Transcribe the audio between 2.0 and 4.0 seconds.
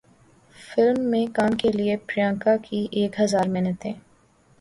پریانکا کی ایک ہزار منتیں